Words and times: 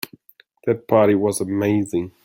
That 0.65 0.87
party 0.87 1.13
was 1.13 1.41
amazing. 1.41 2.13